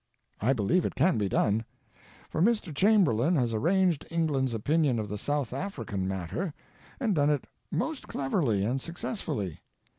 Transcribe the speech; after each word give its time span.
I 0.41 0.53
believe 0.53 0.83
it 0.83 0.95
can 0.95 1.19
be 1.19 1.29
done; 1.29 1.63
for 2.31 2.41
Mr. 2.41 2.73
Chamberlain 2.75 3.35
has 3.35 3.53
arranged 3.53 4.07
England's 4.09 4.55
opinion 4.55 4.97
of 4.97 5.09
the 5.09 5.17
South 5.19 5.53
African 5.53 6.07
matter, 6.07 6.55
and 6.99 7.13
done 7.13 7.29
it 7.29 7.45
most 7.69 8.07
cleverly 8.07 8.65
and 8.65 8.81
successfully. 8.81 9.59